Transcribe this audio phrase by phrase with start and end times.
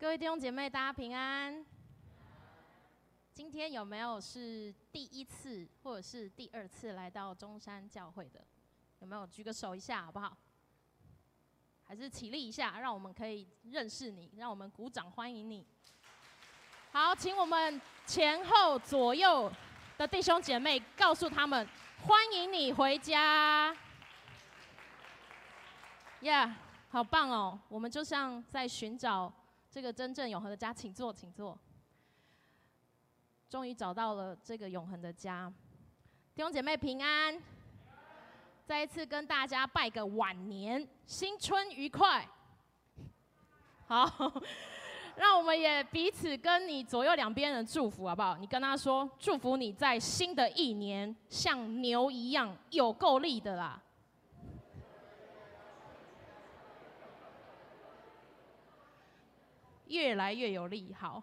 [0.00, 1.62] 各位弟兄姐妹，大家平安。
[3.34, 8.42] 今天有没有是第一次或者是第二次来到中山教会的？
[9.00, 10.34] 有没有举个手一下，好不好？
[11.84, 15.66] 还是起立一下，让我们可以认识你，让我们鼓掌欢迎你。
[16.92, 19.52] 好，请我们前后左右
[19.98, 21.68] 的弟兄姐妹告诉他们，
[22.06, 23.76] 欢迎你回家。
[26.22, 26.54] Yeah，
[26.88, 27.60] 好棒哦！
[27.68, 29.30] 我们就像在寻找
[29.70, 31.56] 这个真正永恒的家，请坐，请坐。
[33.48, 35.52] 终于找到了这个永恒的家，
[36.34, 37.40] 弟兄姐妹平安。
[38.66, 42.28] 再一次跟大家拜个晚年，新春愉快。
[43.86, 44.32] 好，
[45.16, 48.36] 让我们也彼此跟你左右两边人祝福，好不好？
[48.36, 53.82] 你跟他说，祝福你在新的一年像牛一样有够力的啦。
[59.90, 61.20] 越来越有利，好。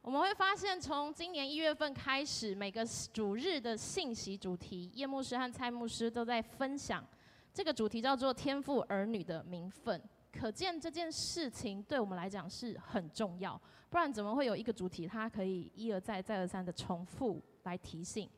[0.00, 7.06] 我们会发现，从今年一月份开始，每个主日的信息主题，叶牧师和蔡牧师都在分享
[7.54, 10.02] 这个主题，叫做“天赋儿女的名分”。
[10.32, 13.60] 可见这件事情对我们来讲是很重要，
[13.90, 18.28] 不然怎么会有一个主题，它可以一而再、再而三的重复来提醒？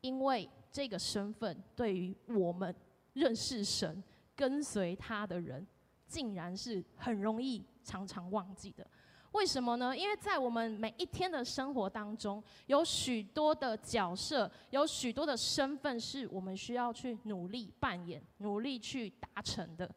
[0.00, 2.74] 因为这个身份对于我们
[3.12, 4.02] 认识神、
[4.34, 5.66] 跟随他的人，
[6.06, 7.62] 竟然是很容易。
[7.84, 8.86] 常常忘记的，
[9.32, 9.96] 为什么呢？
[9.96, 19.90] 因为在我们每一天的生活当中，有许多的角色，有许多的身份，是我们需要去努力扮演、努力去达成的。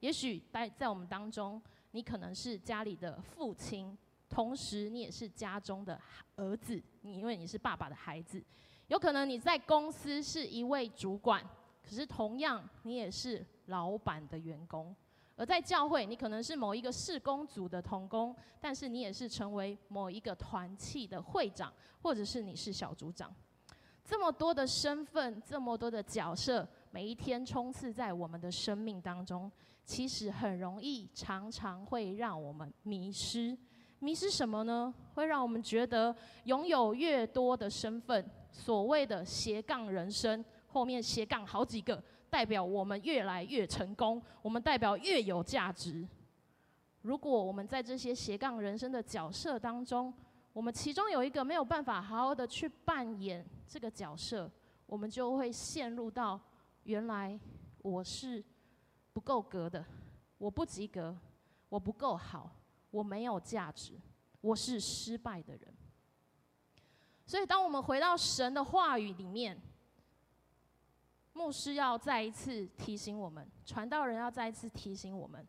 [0.00, 1.60] 也许在在我们当中，
[1.92, 3.96] 你可能是家里的父亲，
[4.28, 6.00] 同时你也是家中的
[6.36, 8.42] 儿子，你因为你是爸爸的孩子。
[8.88, 11.44] 有可能你在公司是一位主管，
[11.82, 14.92] 可是同样你也是老板的员工。
[15.40, 23.34] 而在教会，你可能是某一个事工组的同工，但是你也是成为某一个团契的会长，或者是你是小组长。
[24.04, 29.50] 这么多的身份，这么多的角色，每一天冲刺在我们的生命当中，
[29.82, 33.56] 其实很容易，常常会让我们迷失。
[34.00, 34.92] 迷失什么呢？
[35.14, 42.04] 会让我们觉得拥有越多的身份，所谓的斜杠人生，后面斜杠好几个。
[42.30, 46.06] 代表我们越来越成功，我们代表越有价值。
[47.02, 50.14] 如果我们在这些斜杠人生的角色当中，
[50.52, 54.50] 我们其中有一个没有办法好好的去扮演这个角色，
[54.86, 56.40] 我们就会陷入到
[56.84, 57.38] 原来
[57.78, 58.44] 我是
[59.12, 59.84] 不够格的，
[60.38, 61.16] 我不及格，
[61.68, 62.50] 我不够好，
[62.90, 63.94] 我没有价值，
[64.40, 65.74] 我是失败的人。
[67.26, 69.60] 所以，当我们回到神的话语里面。
[71.32, 75.46] 牧师要再一次提醒我们，传道人要再一次提醒我们，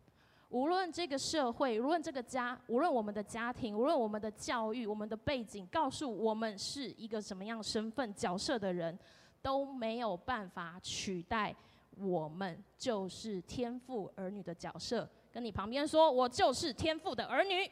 [0.50, 8.98] 无论这个社会，无论这个家，无论我们的家庭，无论我们的教育，我们的背景，告诉我们是一个什么样身份角色的人，
[9.42, 11.54] 都没有办法取代
[11.98, 15.10] 我们就是天父儿女的角色。
[15.32, 17.70] 跟你旁边说，我就是天父的儿女。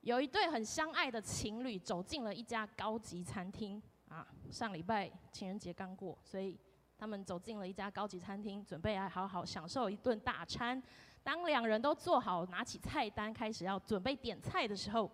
[0.00, 3.82] 有一对很相爱的情侣走进了一家高级餐厅。
[4.14, 6.56] 啊，上礼拜情人节刚过，所以
[6.96, 10.80] 他们走进了一家高级餐厅，准备来好好享受一顿大餐。
[11.24, 15.10] 当两人都坐好，拿起菜单开始要准备点菜的时候，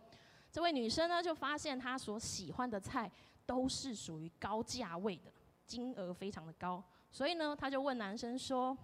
[0.53, 3.11] 这位女生呢就发现她所喜欢的菜
[3.47, 5.33] 都是属于高价位的，
[5.65, 8.77] 金额非常的高，所以呢，她就问男生说：“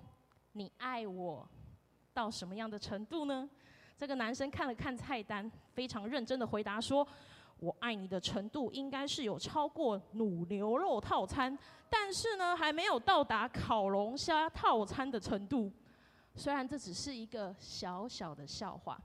[0.52, 1.46] 你爱我
[2.14, 3.46] 到什么样的程度呢？”
[3.98, 7.06] 这个男生看了看菜单，非常认真的回答说。
[7.58, 11.58] 我爱你的程度应该是有超过卤牛肉套餐，
[11.88, 15.72] 但是呢，还没有到达烤龙虾套餐的程度。
[16.34, 19.00] 虽然这只是一个小小的笑话，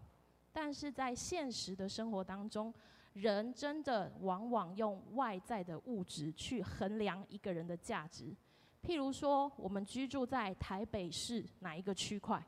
[0.51, 2.73] 但是在现实的生活当中，
[3.13, 8.35] 人真的往往用外在的物质去衡量一个人的价值。
[8.83, 12.45] 譬如说，我们居住在台北市哪一个区块？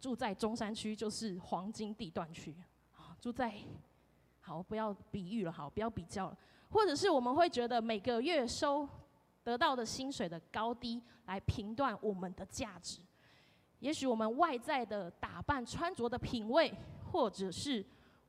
[0.00, 2.56] 住在中山区就是黄金地段区，
[2.92, 3.52] 啊，住在。
[4.44, 6.36] 好，不要比喻了，好，不要比较了。
[6.68, 8.86] 或者是我们会觉得每个月收
[9.44, 13.00] 得到的薪水的高低来评断我们的价值。
[13.78, 16.72] 也许我们外在的打扮、穿着的品味，
[17.10, 17.84] 或者是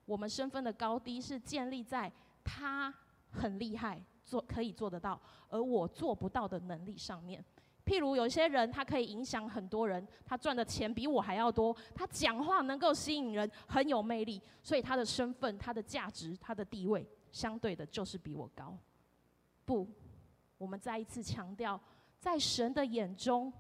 [0.06, 2.12] 我们身份的高低，是建立在
[2.44, 2.94] 他
[3.31, 5.19] 很厉害，做可以做得到，
[5.50, 7.44] 而我做不到的能力上面。
[7.86, 18.78] 譬如有些人，他可以影响很多人，他赚的钱比我还要多，他讲话能够吸引人，很有魅力，所以他的身份、他的价值、他的地位，相对的就是比我高。
[19.66, 19.88] 不，
[20.58, 21.80] 我们再一次强调，
[22.20, 23.52] 在神的眼中，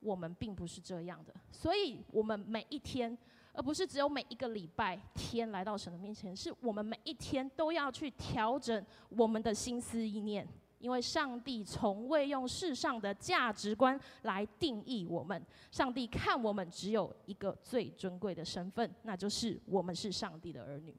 [0.00, 3.16] 我们并不是这样的，所以我们每一天，
[3.52, 10.48] 而不是只有每一个礼拜天来到神的面前，是我们每一天都要去调整我们的心思意念，
[10.80, 15.40] 因为上帝从未用世上的价值观来定义我们。
[15.70, 20.96] 上帝看我们只有一个最尊贵的身份，那就是我们是上帝的儿女。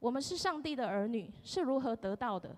[0.00, 2.54] 我们是上帝的儿女，是如何得到的？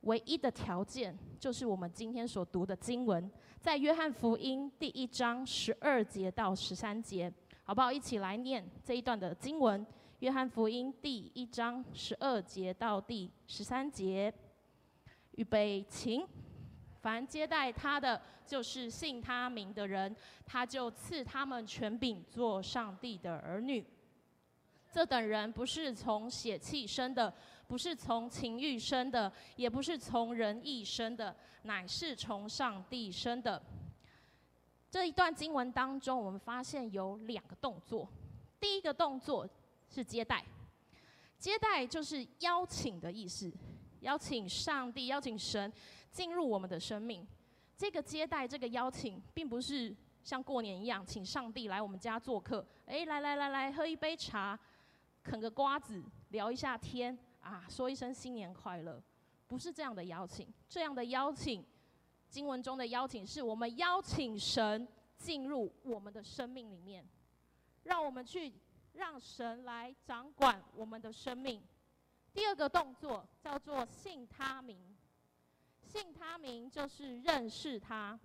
[0.00, 3.30] 唯一的条件就是我们今天所读的经文，
[3.60, 7.32] 在约翰福音第一章十二节到十三节，
[7.62, 7.92] 好不好？
[7.92, 9.86] 一起来念这一段的经文。
[10.24, 14.32] 约翰福音第一章十二节到第十三节，
[15.32, 16.26] 预备，请。
[17.02, 20.16] 凡接待他的，就是信他名的人，
[20.46, 23.84] 他就赐他们权柄做上帝的儿女。
[24.90, 27.30] 这等人不是从血气生的。
[27.66, 33.62] 不是从情欲生的，也不是从人意生的，乃是从上帝生的。
[34.90, 38.08] 这一段经文当中，我们发现有两个动作。
[38.58, 39.46] 第一个动作
[39.94, 40.44] 是接待，
[41.38, 43.52] 接待就是邀请的意思，
[44.00, 45.72] 邀请上帝、邀请神
[46.10, 47.24] 进入我们的生命。
[47.76, 49.94] 这个接待、这个邀请，并不是
[50.24, 52.66] 像过年一样，请上帝来我们家做客。
[52.86, 54.58] 诶，来来来来，喝一杯茶，
[55.22, 57.16] 啃个瓜子，聊一下天。
[57.40, 59.00] 啊，说一声新年快乐，
[59.46, 60.52] 不是这样的邀请。
[60.68, 61.64] 这样的邀请，
[62.28, 64.88] 经文中的邀请，是我们邀请神
[65.18, 67.06] 进入我们的生命里面，
[67.82, 68.50] 让我们去
[68.94, 71.62] 让神来掌管我们的生命。
[72.32, 74.78] 第二个动作叫做信他名，
[75.82, 78.18] 信他名就是认识他，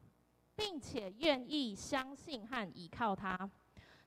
[0.55, 3.49] 并且愿意相信和依靠他。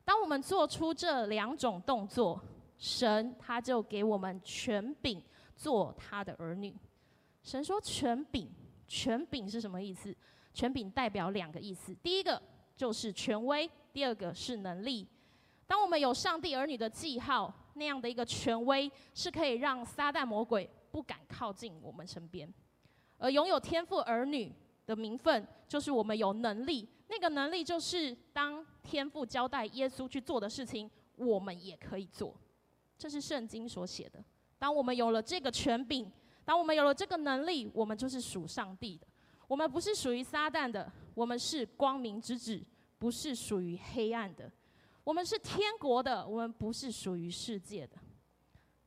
[0.04, 2.42] 当我们做出这两种动作，
[2.76, 5.22] 神他就给我们权柄
[5.54, 6.74] 做他的儿女。
[7.42, 8.50] 神说权柄，
[8.88, 10.14] 权柄是什么意思？
[10.52, 12.42] 权柄代表两个意思，第一个
[12.76, 15.06] 就是权威，第二个是能力。
[15.72, 22.46] 当我们有上帝儿女的记号，那样的一个权威是可以让撒旦魔鬼不敢靠近我们身边；
[23.16, 24.52] 而拥有天赋儿女
[24.84, 26.86] 的名分，就是我们有能力。
[27.08, 32.34] 那个能力就是当天父交代耶稣去做的事情，我们也可以做。
[32.98, 34.22] 这是圣经所写的。
[34.58, 36.12] 当我们有了这个权柄，
[36.44, 39.06] 当我们有了这个能力，我们就是属上帝的。
[39.48, 42.62] 我们不是属于撒旦的，我们是光明之子，
[42.98, 44.52] 不是属于黑暗的。
[45.04, 47.96] 我们是天国的，我们不是属于世界的。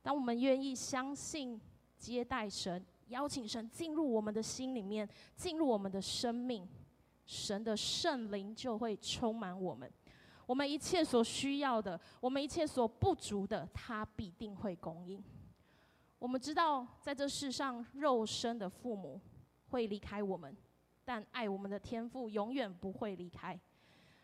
[0.02, 1.60] 当我们愿意相信、
[1.98, 6.66] 接待神，邀请神进入我们的心里面，进入我们的生命，
[7.26, 9.90] 神的圣灵就会充满我们。
[10.46, 15.22] 我们一切所需要的，我们一切所不足的，他必定会供应。
[16.18, 19.20] 我们知道，在这世上，肉身的父母
[19.68, 20.56] 会离开我们，
[21.04, 23.58] 但爱我们的天父永远不会离开。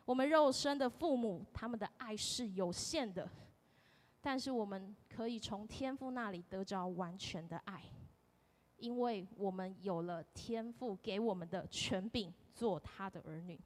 [0.04, 3.28] 我们肉身的父母，他们的爱是有限的，
[4.20, 7.82] 但是我们可以从天父那里得着完全的爱，
[8.78, 13.60] 因为我们有了天父给我们的权柄，做他的儿女。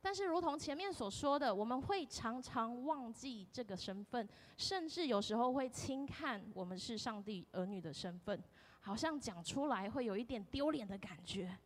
[0.00, 8.42] 但是，如同前面所说的，我们会常常忘记这个身份，甚至有时候会轻看我们是上帝儿女的身份，
[8.80, 11.56] 好像讲出来会有一点丢脸的感觉。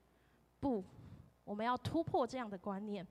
[0.61, 0.85] 不，
[1.43, 3.05] 我们要突破这样的观念。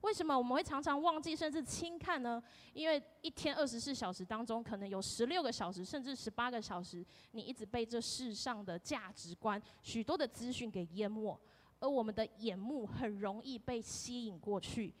[0.00, 2.42] 为什么我们会常常忘记，甚至轻看呢？
[2.72, 11.38] 因为一天二十四小时当中，可能有十六个小时，甚至十八个小时，你一直被这世上的价值观、许多的资讯给淹没。
[11.80, 14.92] 而我们的眼目很容易被吸引过去，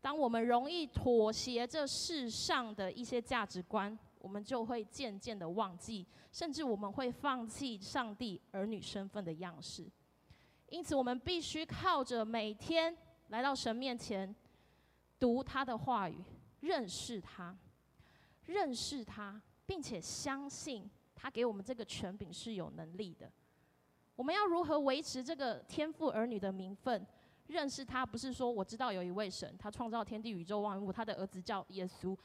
[0.00, 9.90] 当我们容易妥协这世上的一些价值观，我们就会渐渐的忘记，甚至我们会放弃上帝儿女身份的样式。
[10.68, 12.96] 因此，我们必须靠着每天
[13.30, 14.32] 来到神面前，
[15.18, 16.22] 读他的话语，
[16.60, 17.56] 认识他，
[18.46, 23.30] 认识他，并且相信他给我们这个权柄是有能力的。
[24.16, 27.06] 我们要如何维持这个天父儿女的名分？
[27.46, 32.16] 认识他不是说我知道有一位神，他创造天地宇宙万物，他的儿子叫耶稣。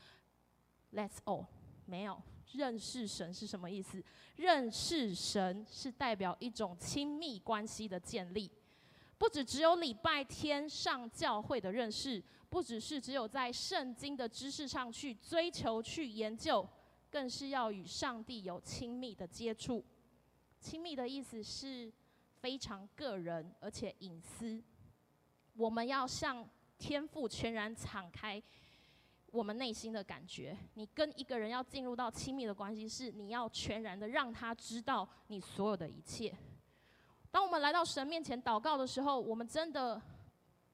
[0.92, 1.46] Let's all
[1.86, 2.22] 没有
[2.54, 4.04] 认识神是什么意思？
[4.38, 8.52] 认识神是代表一种亲密关系的建立，
[9.18, 16.68] 不只只有礼拜天上教会的认识，不只是只有在圣经的知识上去追求去研究，
[17.10, 19.84] 更是要与上帝有亲密的接触。
[20.60, 21.92] 亲密的意思是
[22.42, 24.62] 非常个人而且隐私。
[25.56, 28.42] 我们要向天父全然敞开
[29.32, 30.58] 我们内心的感觉。
[30.74, 36.34] 你跟一个人要进入到亲密的关系，是你要全然的让他知道你所有的一切。
[37.36, 40.02] 当我们来到神面前祷告的时候，我们真的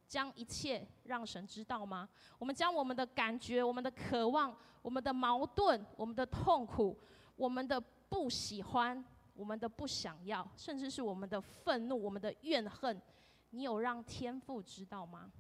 [0.08, 2.08] 将一切让神知道吗？
[2.38, 6.96] 我们将我们的感觉、我们的渴望、我们的矛盾、我们的痛苦、
[7.36, 9.04] 我们的不喜欢、
[9.34, 13.02] 我们的不想要，甚至是我们的愤怒、我们的怨恨，
[13.50, 15.32] 你有让天父知道吗？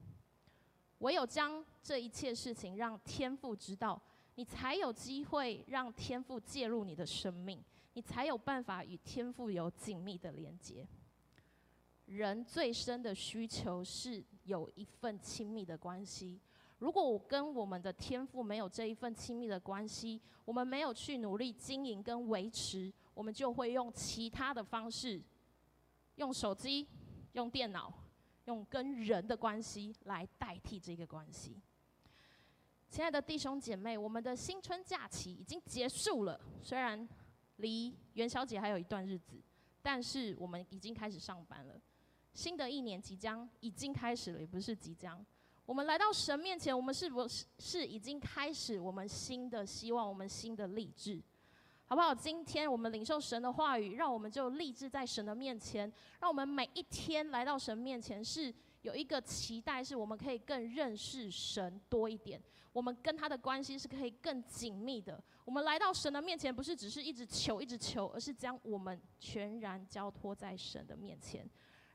[0.97, 4.01] 唯有将这一切事情让天父知道，
[4.33, 7.63] 你才有机会让天父介入你的生命，
[7.93, 10.83] 你才有办法与天父有紧密的连接。
[12.05, 16.39] 人最深的需求是有一份亲密的关系。
[16.79, 25.21] 如果我跟我们的天父没有这一份亲密的关系，我们没有去努力经营跟维持，我们就会用其他的方式，
[26.15, 26.87] 用手机、
[27.33, 27.93] 用电脑、
[28.45, 31.61] 用跟人的关系来代替这个关系。
[32.89, 37.07] 亲爱的弟兄姐妹，我们的新春假期已经结束了，虽然
[37.57, 39.39] 离元宵节还有一段日子，
[39.83, 41.79] 但是我们已经开始上班了。
[42.33, 45.23] 新的一年即将已经开始了，也不是即将。
[45.65, 51.21] 我们来到神面前，我们是不是是已经开始我们新的希望，我们新的立志，
[51.85, 52.13] 好不好？
[52.13, 62.41] 今天我们领受神的话语，让我们就立志在神的面前，让我们每一天来到神面前，是有一个期待，是我们可以更认识神多一点，
[62.73, 65.23] 我们跟他的关系是可以更紧密的。
[65.45, 71.49] 我们来到神的面前，不是只是一直求，一直求，而是将我们全然交托在神的面前。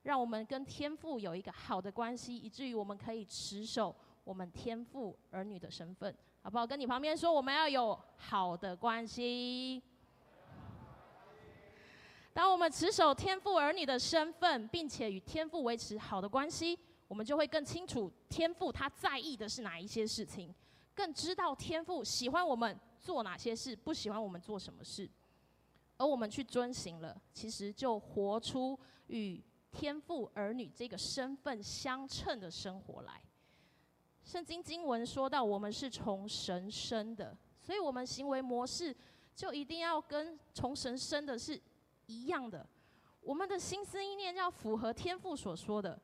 [0.06, 6.64] 让我们跟天父有一个好的关系，以至于我们可以持守我们天父儿女的身份，好不好？
[6.64, 9.82] 跟你旁边说，我们要有好的关系。
[12.32, 20.54] 当我们持守天父儿女的身份，并且与天父维持好的关系，我们就会更清楚天父他在意的是哪一些事情，
[20.94, 25.10] 更知道天父喜欢我们做哪些事，不喜欢我们做什么事，
[25.96, 29.42] 而我们去遵行了，其实就活出与。
[29.72, 33.20] 天赋儿女这个身份相称的生活来，
[34.24, 38.94] 圣经经文说到，我们是从神生的，所以我们行为模式
[39.34, 41.60] 就一定要跟从神生的是
[42.06, 42.66] 一样的。
[43.20, 46.00] 我们的心思意念要符合天赋所说的，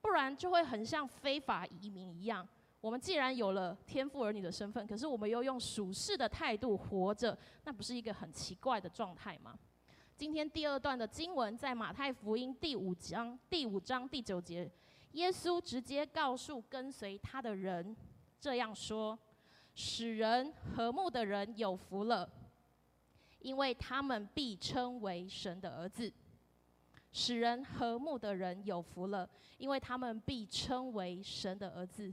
[0.00, 2.48] 不然就会很像非法移民一样。
[2.80, 9.58] 我们既然有了天赋儿女的身份，可是我们又用属世的态度活着，那不是一个很奇怪的状态吗？
[10.24, 14.72] 今天第二段的经文在马太福音第五章第五章第九节，
[15.12, 17.94] 耶稣直接告诉跟随他的人
[18.40, 19.18] 这样说
[19.76, 22.26] ：“使人和睦的人有福了，
[23.40, 26.10] 因为他们必称为神的儿子。
[27.12, 29.28] 使人和睦的人有福了，
[29.58, 32.10] 因为他们必称为神的儿子。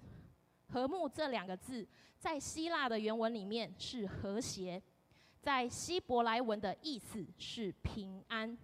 [0.68, 1.88] 和睦这两个字，
[2.20, 4.84] 在希腊的原文里面是和谐。”
[5.42, 8.56] 在希伯来文的意思是平安，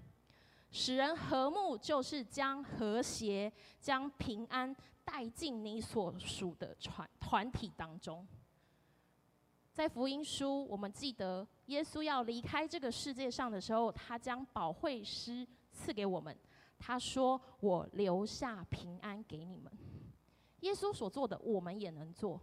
[0.69, 8.25] 使人和睦，就是将和谐、将平安带进你所属的团团体当中。
[9.73, 16.37] 在福音书，我们记得耶稣要离开这个世界上的时候，他将保惠师赐给我们，
[16.77, 19.71] 他说：“我留下平安给你们。”
[20.61, 22.39] 耶稣所做的，我们也能做。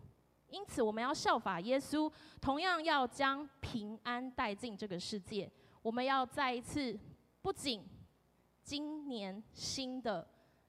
[0.54, 2.08] 因此，我们要效法耶稣，
[2.40, 5.50] 同样要将平安带进这个世界。
[5.82, 6.96] 我们要再一次，
[7.42, 7.84] 不仅
[8.62, 10.24] 今年新的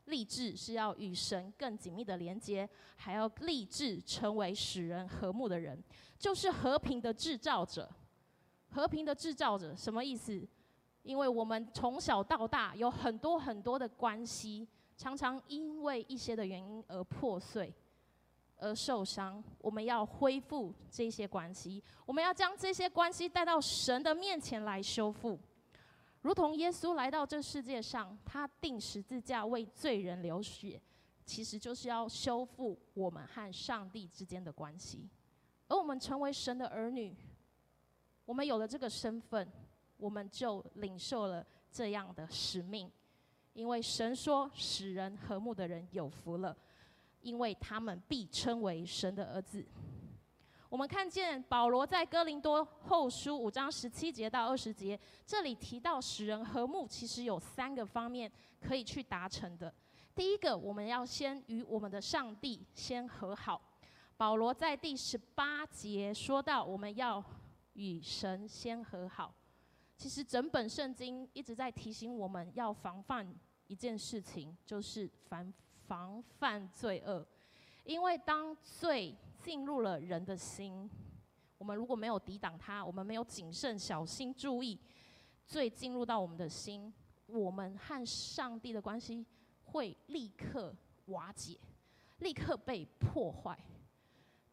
[0.05, 5.79] 立志是要与神更紧密的连接，还要立志成为使人和睦的人，
[6.17, 7.87] 就是和平的制造者。
[8.71, 10.45] 和平的制造者什么意思？
[11.03, 17.71] 因为我们从小到大有很多很多的关系，常常因为一些的原因而破碎。
[18.65, 25.39] 而受伤，我们要恢复这些关系，我们要将这些关系带到神的面前来修复，
[26.21, 30.81] 如同耶稣来到这世界上，他钉十字架为罪人流血，
[31.23, 35.07] 其实就是要修复我们和上帝之间的关系。
[35.67, 37.15] 而我们成为神的儿女，
[38.25, 39.47] 我们有了这个身份，
[39.97, 42.91] 我们就领受了这样的使命，
[43.53, 46.57] 因为神说：“使人和睦的人有福了。”
[47.25, 49.65] 因为他们必称为神的儿子。
[50.69, 59.73] 我们看见保罗在哥林多后书五章十七节到二十节，这里提到使人和睦，其实有三个方面可以去达成的。
[60.13, 63.61] 第一个，我们要先与我们的上帝先和好。
[64.17, 67.23] 保罗在第十八节说到，我们要
[67.73, 69.33] 与神先和好。
[69.97, 73.33] 其实整本圣经一直在提醒我们要防范
[73.67, 75.53] 一件事情，就是凡。
[75.87, 77.25] 防范罪恶，
[77.83, 80.89] 因为当罪进入了人的心，
[81.57, 84.79] 我们如果没有抵挡它，我们没有谨慎小心注意，
[85.45, 86.93] 罪进入到我们的心，
[87.27, 89.25] 我们和上帝的关系
[89.63, 90.75] 会立刻
[91.05, 91.59] 瓦解，
[92.19, 93.57] 立刻被破坏。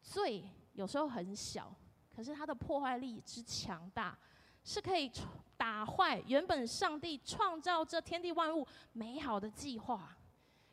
[0.01, 1.73] 罪有时候很小，
[2.15, 4.17] 可是它的破坏力之强大，
[4.63, 5.11] 是可以
[5.57, 10.15] 打坏原本上帝创造这天地万物美好的计划。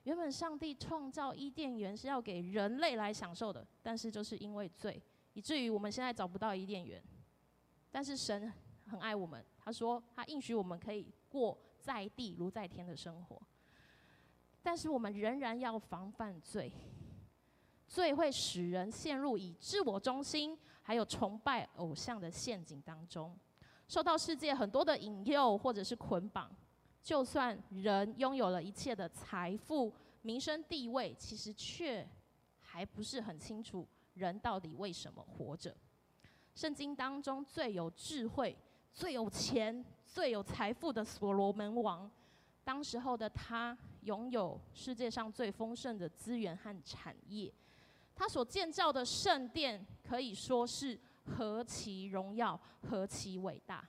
[0.05, 5.03] 原本上帝创造伊甸园是要给人类来享受的，但是就是因为罪，
[5.35, 7.03] 以至于我们现在找不到伊甸园。
[7.91, 8.53] 但是神
[8.87, 13.41] 很爱我们，他说他应许我们可以过在地如在天的生活。
[14.63, 16.73] 但是我们仍然要防范罪，
[17.87, 23.39] 罪会使人陷入以自我中心还有崇拜偶像的陷阱当中，
[23.89, 26.51] 受到世界很多的引诱或者是捆绑。
[27.03, 29.93] 就算人拥有了一切的财富、
[30.23, 32.07] 名声、地位，其实却
[32.61, 35.75] 还不是很清楚人到底为什么活着。
[36.55, 38.57] 圣经当中最有智慧、
[38.93, 42.11] 最有钱、最有财富的所罗门王，
[42.63, 47.53] 当时候的他拥有世界上最丰盛的资源和产业，
[48.15, 53.89] 他所建造的圣殿可以说是何其荣耀、何其伟大。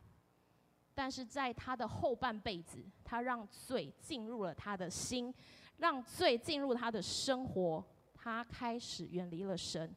[1.02, 5.34] 但是在他的后半辈子，他让罪进入了他的心，
[5.78, 9.92] 让罪进入他的生活，他开始远离了神，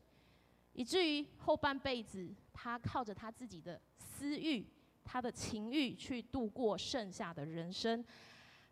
[0.72, 4.66] 以至于后半辈子，他靠着他自己的私欲、
[5.04, 8.02] 他的情欲去度过剩下的人生，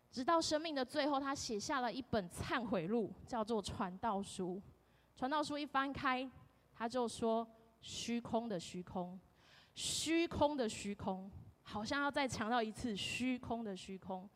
[0.09, 4.59] 直到生命的最后，他写下了一本忏悔录，叫做《传道书》。
[5.15, 6.27] 传道书一翻开，
[6.73, 7.47] 他就说
[7.79, 9.19] ：“虚空的虚空，
[9.75, 11.29] 虚空的虚空。”
[11.73, 14.29] 好像要再强调一次，虚空的虚空。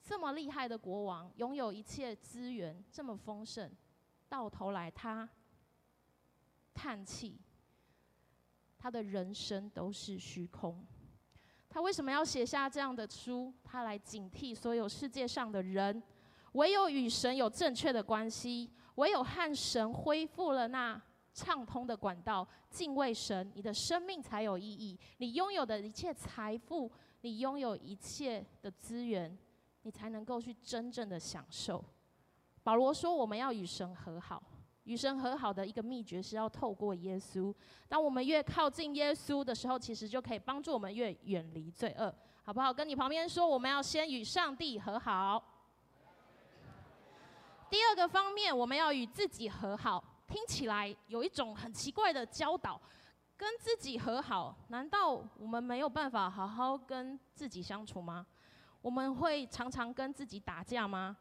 [0.00, 3.68] 这么厉害的国王，拥有一切资源，这么丰盛，
[4.28, 5.28] 到头来他
[6.72, 7.40] 叹气，
[8.78, 10.86] 他的人生都是虚空。
[11.68, 13.52] 他为什么要写下这样的书？
[13.64, 16.00] 他来警惕所有世界上的人，
[16.52, 21.02] 唯有与神有正确的关系，唯有和神恢复了那。
[21.32, 24.98] 畅通的管道，敬畏神，你的生命才有意义。
[25.18, 26.90] 你拥有的一切财富，
[27.20, 29.36] 你拥有一切的资源，
[29.82, 31.84] 你才能够去真正的享受。
[32.62, 34.42] 保罗说，我们要与神和好，
[34.84, 37.54] 与神和好的一个秘诀是要透过耶稣。
[37.88, 42.72] 当我们越靠近耶稣的时候，其实就可以帮助我们越远离罪恶，好不好？
[42.72, 45.42] 跟你旁边说，我们要先与上帝和好。
[47.70, 50.02] 第二个方面，我们要与自己和好。
[50.30, 52.80] 听起来有一种很奇怪的教导，
[53.36, 58.24] 跟自己和好，难道我们没有办法好好跟自己相处吗？
[58.80, 61.16] 我们会常常跟自己打架吗？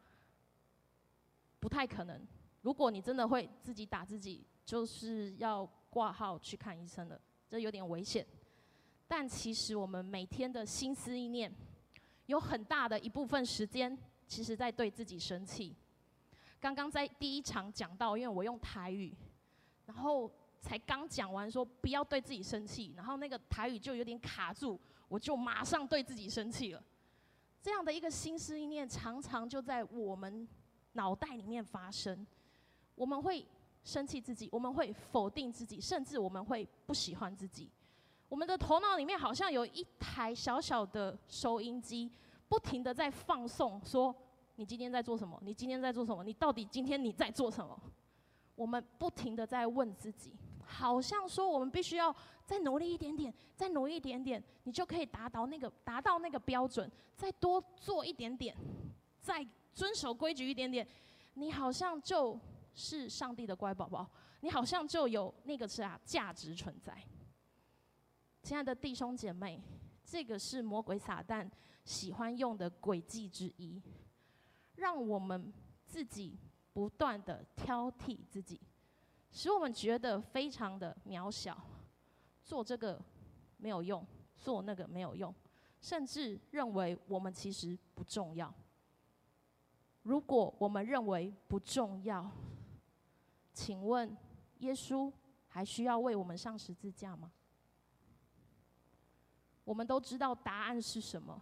[1.60, 2.22] 不太可能。
[2.62, 7.20] 如果你真的会自己打自己，就是要挂号去看医生了，
[7.50, 8.24] 这有点危险。
[9.08, 11.52] 但其实我们每天的心思意念，
[12.28, 15.76] 有很大的一部分时间，其实在对自己生气。
[16.60, 19.16] 刚刚在第一场讲到，因为我用台语，
[19.86, 26.84] 然后才刚讲完说不要对自己生气，然后那个台语就有点卡住，我就马上对自己生气了。
[27.62, 30.48] 这样的一个心思意念，常常就在我们
[30.94, 32.28] 脑袋里面发生。
[32.96, 33.46] 我们会
[33.86, 37.70] 生气自己，我们会否定自己，甚至我们会不喜欢自己。
[38.28, 42.12] 我们的头脑里面好像有一台小小的收音机，
[42.50, 44.14] 不停地在放送说。
[44.60, 45.40] 你今天在做什么？
[45.42, 46.22] 你今天在做什么？
[46.22, 47.82] 你到底今天你在做什么？
[48.56, 52.14] 我们不停地在问自己，好像说我们必须要
[52.46, 58.54] 再努力一点点，再努力一点点，你就可以达到那个达到那个标准，再多做一点点，
[59.22, 60.86] 再遵守规矩一点点，
[61.36, 62.38] 你好像就
[62.74, 64.06] 是上帝的乖宝宝，
[64.42, 67.02] 你好像就有那个啥价值存在。
[68.44, 69.64] 亲爱的弟兄姐妹，
[70.04, 71.50] 这个是魔鬼撒旦
[71.86, 73.82] 喜欢用的诡计之一。
[74.80, 75.54] 让我们
[75.86, 76.38] 自己
[76.74, 78.60] 不断的挑剔自己，
[79.32, 81.58] 使我们觉得非常的渺小，
[82.44, 83.02] 做这个
[83.58, 84.06] 没有用，
[84.38, 85.34] 做那个没有用，
[85.82, 88.54] 甚至认为我们其实不重要。
[90.04, 92.32] 如果我们认为不重要，
[93.54, 94.16] 请问
[94.60, 95.12] 耶稣
[95.48, 97.32] 还需要为我们上十字架吗？
[99.66, 101.40] 我们都知道答案是什么。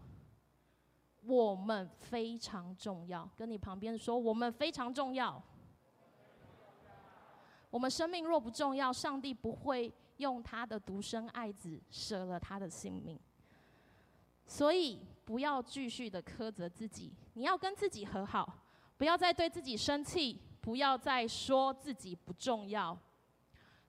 [1.28, 5.44] 我们非常重要，跟你旁边说，我们非常重要。
[7.70, 13.20] 我们生命若不重要，上帝不会用他的独生爱子舍了他的性命。
[14.46, 18.64] 所以不要继续的苛责自己，你要跟自己和好，
[18.98, 22.98] 不要再对自己生气，不要再说自己不重要。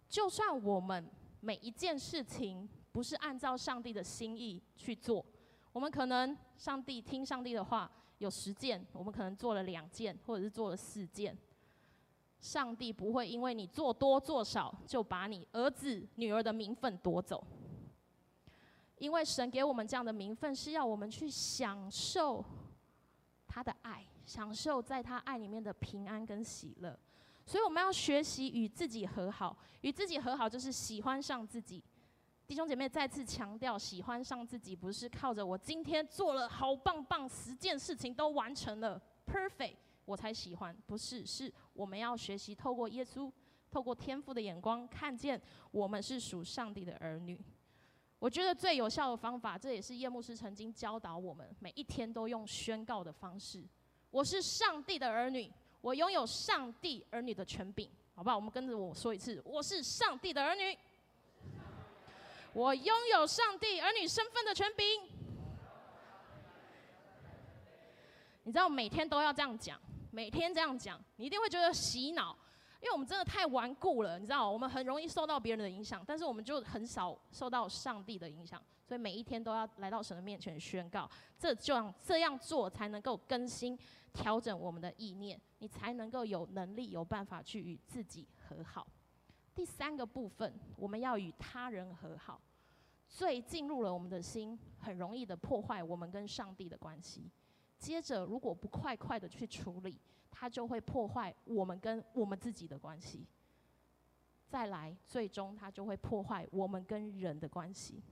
[0.08, 1.08] 就算我们
[1.40, 5.24] 每一件事情不是按照上帝的心意去做。
[5.78, 7.88] 我们可能上帝听上帝的话
[8.18, 11.38] 有十件，我们可能做了两件，或者是做了四件。
[12.40, 17.46] 上帝不会因为你做多做少，就把你儿子女儿的名分夺走。
[18.96, 22.44] 因为神给我们这样的名分，是要我们去享受
[23.46, 26.98] 他的爱，享受在他爱里面的平安跟喜乐。
[27.46, 31.80] 所以我们要学习与自己和好，与自己和好就是喜欢上自己。
[32.48, 39.76] 弟兄姐妹再次强调，喜欢上自己不是靠着我今天做了好棒棒，十件事情都完成了，perfect。
[40.06, 43.30] 我才喜欢，不是，是我们要学习透过耶稣，
[43.70, 45.38] 透过天赋的眼光，看见
[45.70, 47.38] 我们是属上帝的儿女。
[48.18, 53.62] 我觉得最有效的方法，这也是叶牧师曾经教导我们，每一天都用宣告的方式：
[54.10, 58.36] 我是上帝的儿女，我拥有上帝儿女的权柄，好不好？
[58.36, 60.74] 我们跟着我说一次：我是上帝的儿女，
[62.58, 64.84] 我拥有上帝儿女身份的权柄。
[68.42, 69.80] 你知道，每天都要这样讲。
[70.10, 72.36] 每天这样讲，你一定会觉得洗脑，
[72.80, 83.78] 因为我们真的太顽固了，你知道，我们很容易受到别人的影响，但是我们就很少受到上帝的影响，所以每一天都要来到神的面前宣告，这就样这样做才能够更新、
[84.12, 88.84] 调整我们的意念，你才能够有能力、有办法去与自己和好。
[89.54, 92.40] 第三个部分，我们要与他人和好，
[93.08, 97.30] 罪进入了我们的心，很容易的破坏我们跟上帝的关系。
[97.78, 99.98] 接着，如果不快快的去处理，
[100.30, 103.26] 它就会破坏我们跟我们自己的关系。
[104.46, 108.02] 再来，最终它就会破坏我们跟人的关系。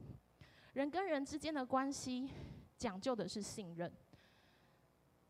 [0.72, 2.28] 人跟人之间的关系
[2.76, 3.92] 讲究的是信任。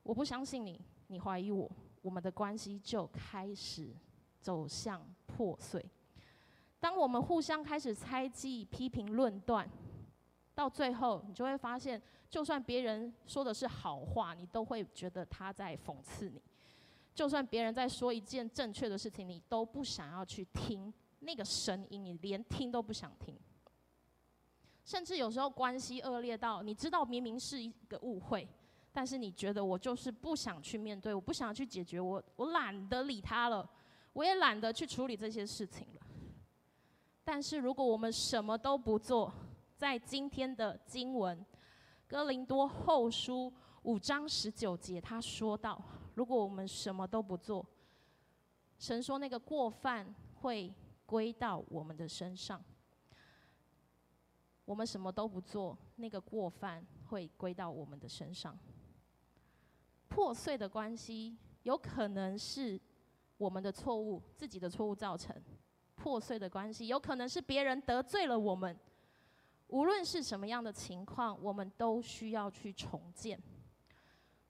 [0.02, 1.70] 我不相信你，你怀疑我，
[2.02, 3.94] 我们的关系就开始
[4.40, 5.85] 走向破碎。
[6.78, 9.68] 当我们互相开始猜忌、批评、论断，
[10.54, 12.00] 到最后，你就会发现。
[12.28, 16.40] 就算别人说的是好话，你都会觉得他在讽刺你；
[17.14, 23.38] 就算别人在说一件正确的事情，你都不想要去听那个声音，你连听都不想听。
[24.84, 28.46] 甚至有时候关系恶劣到，你知道明明是一个误会，
[28.92, 33.66] 但是你觉得我就是不想去面对，我不想去解决，我我懒得理他了，
[34.12, 36.06] 我也懒得去处理这些事情了。
[37.26, 39.32] 但是如果我们什么都不做，
[39.76, 41.44] 在今天的经文。
[42.06, 45.82] 哥林多后书五章十九节，他说道
[46.14, 47.66] ：“如果我们什么都不做，
[48.78, 50.72] 神说那个过犯会
[51.04, 52.62] 归到我们的身上。
[54.64, 58.56] 我们什么都不做，那个过犯会归到我们的身上。
[60.06, 62.80] 破碎的关系有可能是
[63.36, 65.34] 我们的错误，自己的错误造成
[65.96, 68.76] 破碎的关系，有可能是别人得罪了我们。”
[69.68, 73.37] 无论是什么样的情况，我们都需要去重建。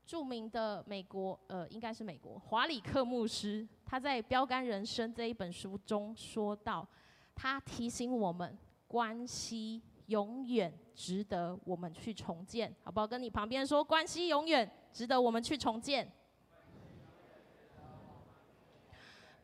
[0.04, 6.86] 著名的美国，呃，应该是美国华里克牧师，他在《标杆人生》这一本书中说到，
[7.34, 8.56] 他提醒我们，
[8.86, 13.06] 关系永远值得我们去重建，好不好？
[13.06, 16.06] 跟你旁边说，关系永远值得我们去重建。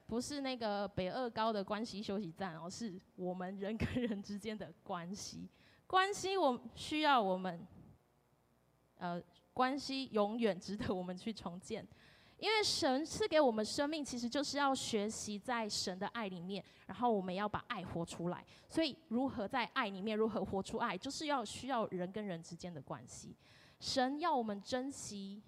[0.07, 5.49] 不是那个北二高的关系休息站哦，是我们人跟人之间的关系。
[5.87, 7.67] 关系，我需要我们，
[8.97, 11.87] 呃，关系永远值得我们去重建，
[12.39, 18.45] 因为神赐给我们生命，其实就是要学习在神的爱里面，然后我们要把爱活出来。
[18.69, 23.37] 所以，如何在爱里面，如何活出爱，就是要需要人跟人之间的关系。
[23.79, 25.43] 神要我们珍惜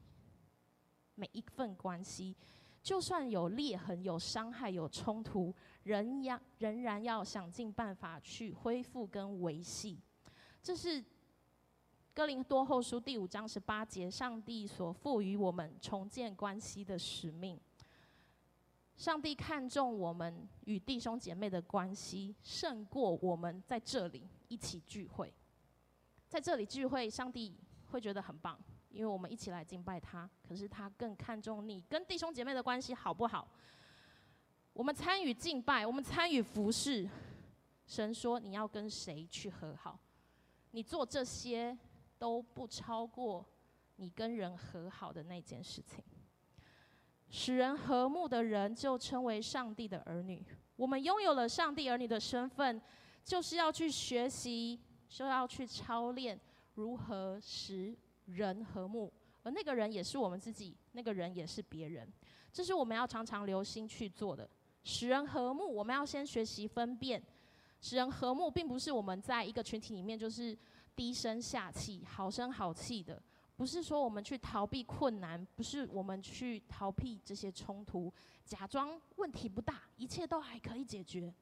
[1.14, 2.36] 每一份关系，
[2.84, 5.52] 就算有裂痕、有伤害、有冲突，
[5.84, 9.98] 仍要仍然要想尽办法去恢复跟维系。
[10.62, 11.02] 这是
[12.12, 17.58] 哥林多后书第五章十八节，上帝所赋予我们重建关系的使命。
[18.96, 25.32] 上帝看重我们与弟兄姐妹的关系，胜过我们在这里一起聚会。
[26.28, 28.58] 在这里聚会，上帝会觉得很棒，
[28.94, 30.30] 因为我们一起来敬拜他。
[30.46, 33.46] 可是他更看重你跟弟兄姐妹的关系好不好？
[34.72, 37.08] 我们参与敬拜，我们参与服侍，
[37.86, 39.98] 神说你要跟谁去和好？
[40.70, 41.76] 你做这些
[42.18, 43.44] 都不超过
[43.96, 46.02] 你跟人和好的那件事情。
[47.30, 50.44] 使人和睦的人就称为上帝的儿女。
[50.76, 52.80] 我们拥有了上帝儿女的身份，
[53.24, 56.38] 就是要去学习，就要去操练
[56.74, 59.12] 如何使人和睦。
[59.42, 62.10] 而那个人也是我们自己，那个人也是别人。
[62.52, 64.48] 这是我们要常常留心去做的。
[64.82, 67.22] 使人和睦，我们要先学习分辨。
[67.80, 70.56] 使人和睦，并不是我们在一个群体里面就是
[70.96, 73.22] 低声下气、好声好气的。
[73.56, 78.12] 不是说我们去逃避困难，不是我们去逃避这些冲突，
[78.44, 81.32] 假装问题不大，一切都还可以解决，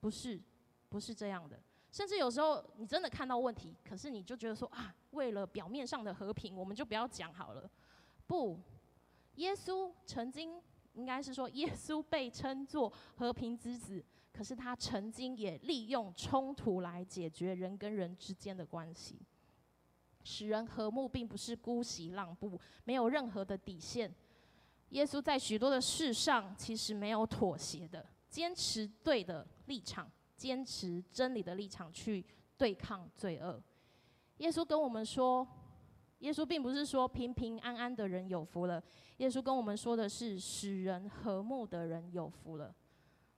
[0.00, 0.40] 不是，
[0.88, 1.60] 不是这样的。
[1.90, 7.68] 甚至有时候你真的看到问题，可是你就觉得说啊，为了表面上的和平，我们就不要讲好了。
[8.26, 8.58] 不，
[9.36, 10.62] 耶稣曾经
[10.94, 19.18] 应该是说，耶稣被称作和平之子，可是他曾经也利用冲突来解决人跟人之间的关系。
[20.22, 24.14] 使人和睦，并不是姑息让步，没有任何的底线。
[24.90, 32.24] 耶稣在许多的事上，其实没有妥协的，坚持对的立场，坚持真理的立场去
[32.56, 33.62] 对抗罪恶。
[34.38, 35.46] 耶稣跟我们说，
[36.20, 38.82] 耶稣并不是说平平安安的人有福了，
[39.18, 42.74] 耶稣跟我们说的是使人和睦的人有福了。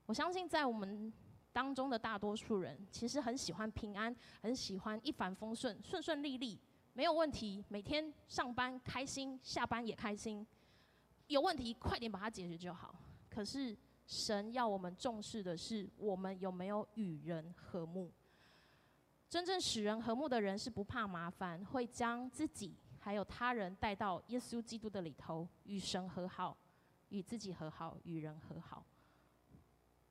[0.06, 1.12] 我相信在我们
[1.52, 6.56] 当中的大多数人，其实很喜欢平安，很喜欢一帆风顺，顺顺利利。
[6.92, 10.46] 没有问题，每天上班开心，下班也开心。
[11.26, 12.94] 有问题快点把它解决就好。
[13.28, 18.12] 可是神要我们重视的是，我们有没有与人和睦？
[19.28, 26.56] 真正使人和睦的人是不怕麻烦，会将自己还有他人带到耶稣基督的里头，与神和好，
[27.08, 28.84] 与自己和好，与人和好。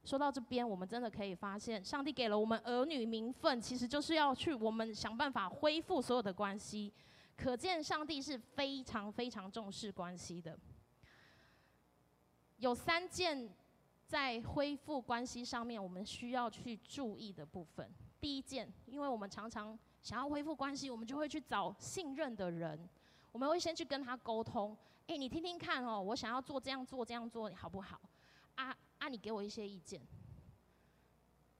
[0.03, 6.91] 说到这边，我们真的可以发现，上帝给了我们儿女名分，其实就是要去我们想办法恢复所有的关系。
[7.37, 10.57] 可见上帝是非常非常重视关系的。
[12.57, 13.49] 有三件
[14.11, 17.89] 在恢复关系上面我们需要去注意的部分。
[18.19, 22.77] 第一件，因为我们常常想要恢复关系，我们就会去找信任的人，
[23.31, 24.77] 我们会先去跟他沟通。
[25.07, 28.01] 诶，你听听看哦，我想要做这样做这样做，好不好？
[28.55, 28.75] 啊。
[28.99, 30.01] 啊，你给我一些意见。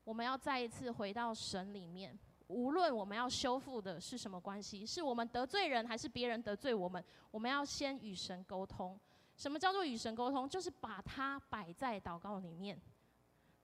[0.03, 8.99] 我们要再一次回到神里面，无论我们要修复的是什么关系，是我们得罪人还是别人得罪我们，我们要先与神沟通。
[9.41, 10.47] 什么叫做与神沟通？
[10.47, 12.79] 就是把它摆在祷告里面。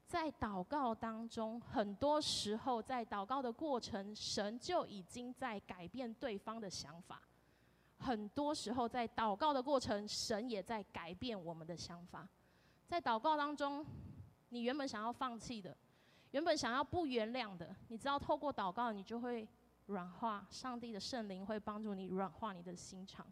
[0.08, 7.22] 在祷告当中，很多时候在祷告的过程，神就已经在改变对方的想法。
[8.00, 12.28] 很多时候在祷告的过程，神也在改变我们的想法。
[12.88, 13.86] 在祷告当中，
[14.50, 15.78] 你原本想要放弃的，
[16.32, 19.48] 原本想要不原谅的，你知道透过祷告，你就会
[19.86, 20.44] 软化。
[20.50, 23.24] 上帝的圣灵会帮助你软化你的心肠。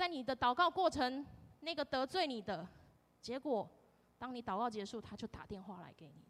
[0.00, 1.26] 在你的祷告过程，
[1.60, 2.66] 那个得罪你的，
[3.20, 3.68] 结果，
[4.16, 6.24] 当你祷告结束，他就打电话来给你。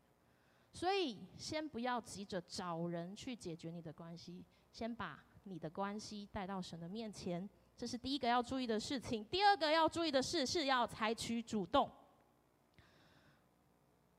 [0.72, 9.24] 所以，先不要急着找人去解决你的关系，先把你的关系带到神的面前，这是第一个要注意的事情。
[9.26, 11.88] 第二个要注意的事是要采取主动。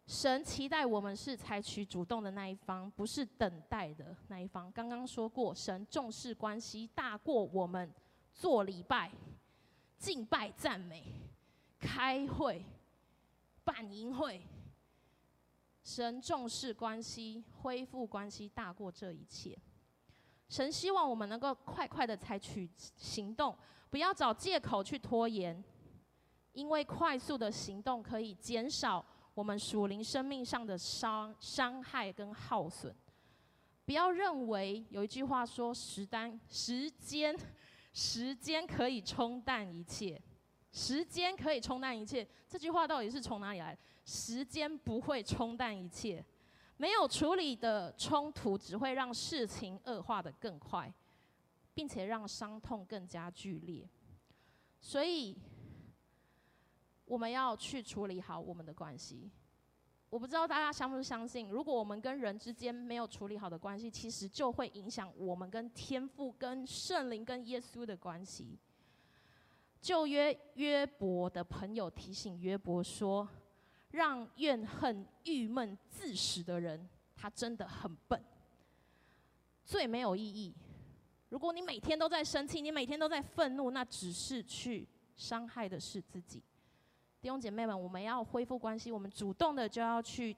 [0.08, 4.72] 神期待我们是采取主动的那一方，不是等待的那一方。
[4.72, 7.94] 刚刚说过，神重视关系大过我们
[8.34, 9.12] 做礼拜、
[10.02, 11.14] 敬拜、赞美、
[11.80, 12.66] 开会、
[13.64, 14.42] 办营会。
[15.84, 19.56] 神重视关系，恢复关系大过这一切。
[20.50, 23.56] 神希望我们能够快快的采取行动，
[23.92, 25.64] 不要找借口去拖延，
[26.54, 29.06] 因为快速的行动可以减少。
[29.36, 32.94] 我们属灵生命上的伤伤害跟耗损，
[33.86, 37.36] 不要认为有一句话说时单时间
[37.94, 40.22] 时间可以冲淡一切，
[40.72, 42.28] 时间可以冲淡一切。
[42.48, 43.78] 这句话到底是从哪里来？
[44.06, 46.26] 时间不会冲淡一切，
[46.78, 50.94] 没有处理的冲突只会让事情恶化的更快，
[51.74, 53.88] 并且让伤痛更加剧烈。
[54.80, 55.38] 所以。
[57.04, 59.30] 我们要去处理好我们的关系。
[60.12, 68.60] 我不知道大家相不相信，如果我们跟人之间没有处理好的关系，其实就会影响我们跟天父、跟圣灵、跟耶稣的关系。
[69.80, 73.26] 旧约约伯的朋友提醒约伯说
[73.92, 78.22] ：“让怨恨、郁闷、自死的人，他真的很笨，
[79.64, 80.54] 最没有意义。
[81.30, 86.44] 如果你每天都在生气，你每天都在愤怒，那只是去伤害的是自己。”
[87.22, 90.36] 弟兄姐妹们，我们要恢复关系，我们主动的就要去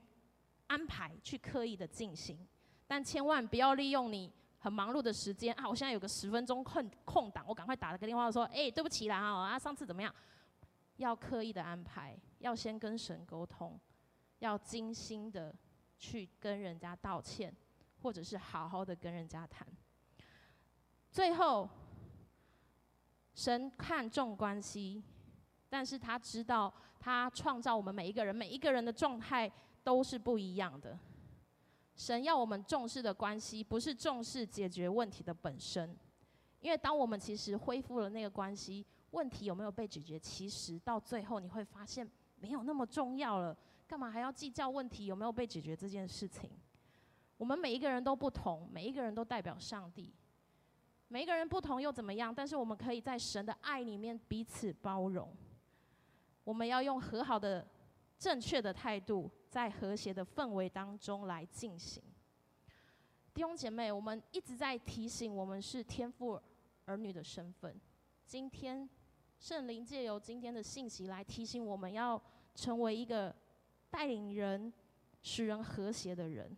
[0.67, 2.45] 安排，去刻意的进行，
[2.85, 5.67] 但千万不要利用你很忙碌的时间啊！
[5.67, 10.13] 我现在有个十分钟空空档，我赶快打了个电话说：“哎，对不起啦，啊，上次怎么样？”
[10.97, 13.79] 要刻意的安排，要先跟神沟通，
[14.39, 15.55] 要精心的
[15.97, 17.55] 去跟人家道歉，
[18.01, 19.65] 或者是好好的跟人家谈。
[21.09, 21.69] 最后，
[23.33, 25.01] 神看重关系。
[25.73, 29.51] 但是他知道，他创造我们每一个人，每一个人的状态
[29.83, 30.99] 都是不一样的，
[31.95, 35.97] 神要我们重视的关系，不是重视解决问题的本身。
[36.59, 43.57] 因为当我们其实恢复了那个关系，问题有没有被解决，其实到最后你会发现没有那么重要了。
[43.87, 46.51] 干嘛还要计较问题有没有被解决这件事情？
[47.35, 50.13] 我们每一个人都不同，每一个人都代表上帝。
[51.07, 52.31] 每一个人不同又怎么样？
[52.31, 55.35] 但是我们可以在神的爱里面彼此包容。
[56.43, 57.65] 我们要用和好的、
[58.17, 62.03] 正确的态度，在和谐的氛围当中来进行。
[63.33, 66.39] 弟兄姐妹，我们一直在提醒我们是天父
[66.85, 67.79] 儿女的身份。
[68.25, 68.87] 今天
[69.39, 72.21] 圣灵借由今天的信息来提醒我们要
[72.53, 73.35] 成为一个
[73.89, 74.71] 带领人、
[75.21, 76.55] 使人和谐的人。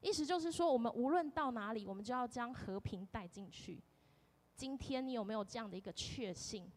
[0.00, 3.82] 意思就是说，我们无论到哪里，我们就要将和平带进去。
[4.54, 6.70] 今天你有没有这样的一个确信？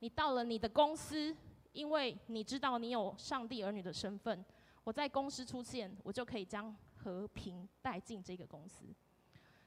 [0.00, 1.36] 你到了你的公司，
[1.72, 4.44] 因为你知道你有上帝儿女的身份，
[4.84, 8.84] 我在公司出现，我就可以将和平带进这个公司。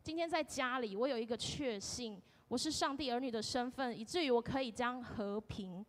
[0.01, 5.85] 今天在家里，我有一个确信，我是上帝儿女的身份，以至于我可以将和平、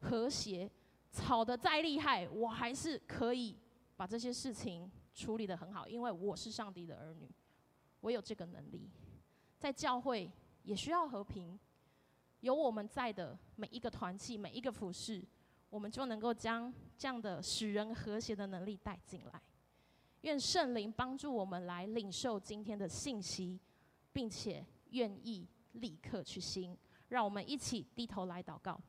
[0.00, 0.70] 和谐
[1.12, 3.56] 吵得再厉害，我还是可以
[3.96, 4.90] 把这些事情。
[5.12, 7.28] 处理得很好，因为我是上帝的儿女，
[8.00, 8.88] 我有这个能力。
[9.58, 10.30] 在教会
[10.62, 11.58] 也需要和平，
[12.40, 15.22] 有我们在的每一个团契、每一个服饰，
[15.70, 19.40] 我们就能够将这样的使人和谐的能力带进来。
[20.22, 23.58] 愿圣灵帮助我们来领受今天的信息，
[24.12, 26.76] 并且愿意立刻去行。
[27.08, 28.80] 让我们一起低头来祷告。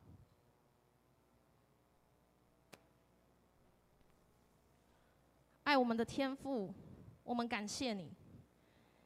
[5.64, 6.74] 爱我们的天父，
[7.22, 8.12] 我们感谢你，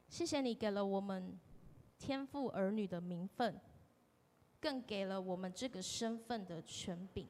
[0.09, 1.39] 谢谢你给了我们
[1.99, 3.61] 天父儿女的名分，
[4.61, 7.29] 更给了我们这个身份的权柄。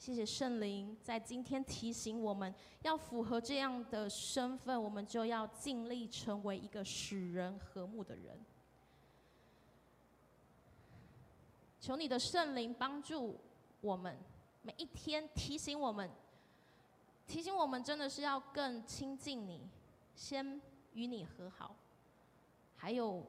[0.00, 8.40] 谢谢圣灵在今天提醒我们要符合这样的身份，我们就要尽力成为一个使人和睦的人。
[11.78, 13.38] 求你的圣灵帮助
[13.82, 14.16] 我们
[14.62, 16.10] 每一天提醒我们。
[17.26, 19.60] 提醒我们，真的是要更亲近你，
[20.16, 20.58] 先
[20.94, 21.76] 与你和好，
[22.74, 23.22] 还有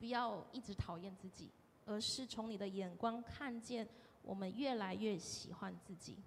[0.00, 1.48] 不要一直讨厌自己，
[1.84, 3.88] 而是从你的眼光看见
[4.26, 6.18] 我们越来越喜欢自己。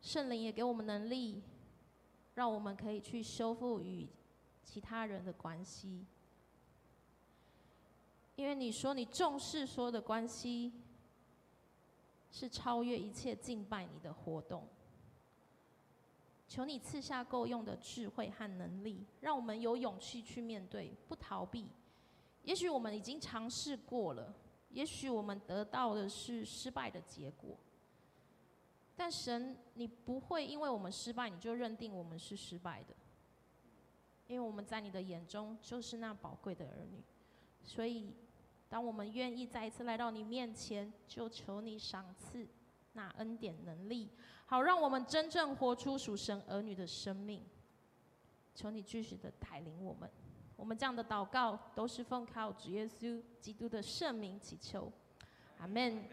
[0.00, 1.42] 圣灵也给我们能力，
[2.34, 4.08] 让我们可以去修复与
[4.62, 6.06] 其他人的关系，
[8.36, 10.72] 因为你说你重视说的关系。
[12.36, 14.66] 是超越一切敬拜你的活动。
[16.48, 21.68] 求你赐下够用的智慧和能力，让我们有勇气去面对，不逃避。
[22.42, 24.34] 也许我们已经尝试过了，
[24.74, 27.56] 也许我们得到的是失败的结果。
[28.94, 32.94] 但神，你不会因为我们失败，你就认定我们是失败的。
[34.26, 37.02] 因为我们在你的眼中就是那宝贵的儿女，
[37.62, 38.12] 所以。
[38.66, 42.44] 当我们愿意再一次来到你面前，就求你赏赐
[42.94, 44.10] 那恩典能力，
[44.46, 47.40] 好让我们真正活出属神儿女的生命。
[48.52, 50.10] 求你继续的带领我们，
[50.56, 54.92] 我们这样的祷告都是奉靠主耶稣基督的圣名祈求，
[55.58, 56.04] 阿门。